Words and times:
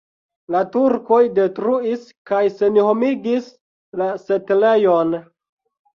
La 0.53 0.59
turkoj 0.75 1.19
detruis 1.39 2.07
kaj 2.31 2.41
senhomigis 2.61 3.53
la 4.03 4.09
setlejon. 4.23 5.15